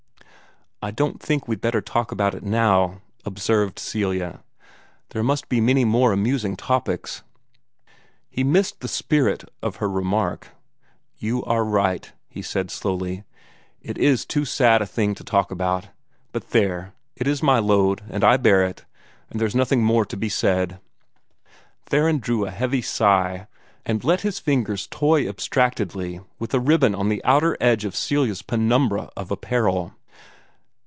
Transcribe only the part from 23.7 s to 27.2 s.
and let his fingers toy abstractedly with a ribbon on